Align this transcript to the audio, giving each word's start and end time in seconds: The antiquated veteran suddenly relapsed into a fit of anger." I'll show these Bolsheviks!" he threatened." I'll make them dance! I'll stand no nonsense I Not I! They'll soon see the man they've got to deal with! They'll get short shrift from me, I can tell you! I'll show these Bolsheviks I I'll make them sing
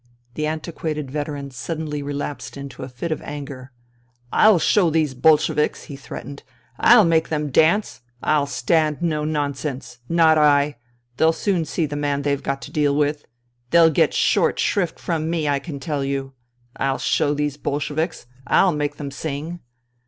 The 0.33 0.47
antiquated 0.47 1.11
veteran 1.11 1.51
suddenly 1.51 2.01
relapsed 2.01 2.57
into 2.57 2.81
a 2.81 2.89
fit 2.89 3.11
of 3.11 3.21
anger." 3.21 3.71
I'll 4.33 4.57
show 4.57 4.89
these 4.89 5.13
Bolsheviks!" 5.13 5.83
he 5.89 5.95
threatened." 5.95 6.41
I'll 6.89 7.05
make 7.05 7.29
them 7.29 7.51
dance! 7.51 8.01
I'll 8.23 8.47
stand 8.47 9.03
no 9.03 9.25
nonsense 9.25 9.99
I 10.09 10.13
Not 10.15 10.39
I! 10.39 10.77
They'll 11.17 11.31
soon 11.33 11.65
see 11.65 11.85
the 11.85 11.95
man 11.95 12.23
they've 12.23 12.41
got 12.41 12.63
to 12.63 12.71
deal 12.71 12.95
with! 12.95 13.27
They'll 13.69 13.91
get 13.91 14.11
short 14.15 14.57
shrift 14.59 14.97
from 14.99 15.29
me, 15.29 15.47
I 15.47 15.59
can 15.59 15.79
tell 15.79 16.03
you! 16.03 16.33
I'll 16.77 16.97
show 16.97 17.35
these 17.35 17.57
Bolsheviks 17.57 18.25
I 18.47 18.57
I'll 18.61 18.73
make 18.73 18.95
them 18.95 19.11
sing 19.11 19.59